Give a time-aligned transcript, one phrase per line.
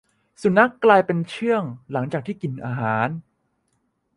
[0.41, 3.07] สุนัขกลายเป็นเชื่องหลังจากที่กินอาหาร